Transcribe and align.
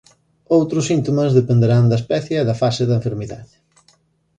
Outros 0.57 0.87
síntomas 0.91 1.35
dependerán 1.39 1.83
da 1.87 1.99
especie 2.01 2.35
e 2.39 2.47
da 2.49 2.59
fase 2.61 2.83
da 2.85 2.97
enfermidade. 2.99 3.53